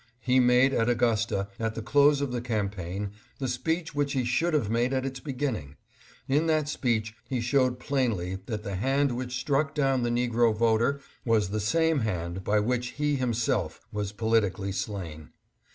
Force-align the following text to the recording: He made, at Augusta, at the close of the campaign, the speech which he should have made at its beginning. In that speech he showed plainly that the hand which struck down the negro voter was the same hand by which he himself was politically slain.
He 0.23 0.39
made, 0.39 0.73
at 0.73 0.89
Augusta, 0.89 1.47
at 1.59 1.75
the 1.75 1.83
close 1.83 2.21
of 2.21 2.31
the 2.31 2.41
campaign, 2.41 3.11
the 3.37 3.47
speech 3.47 3.93
which 3.93 4.13
he 4.13 4.23
should 4.25 4.55
have 4.55 4.67
made 4.67 4.93
at 4.93 5.05
its 5.05 5.19
beginning. 5.19 5.75
In 6.27 6.47
that 6.47 6.67
speech 6.67 7.13
he 7.29 7.39
showed 7.39 7.77
plainly 7.79 8.39
that 8.47 8.63
the 8.63 8.77
hand 8.77 9.11
which 9.15 9.37
struck 9.39 9.75
down 9.75 10.01
the 10.01 10.09
negro 10.09 10.57
voter 10.57 11.01
was 11.23 11.49
the 11.49 11.59
same 11.59 11.99
hand 11.99 12.43
by 12.43 12.59
which 12.59 12.93
he 12.93 13.15
himself 13.17 13.79
was 13.91 14.11
politically 14.11 14.71
slain. 14.71 15.29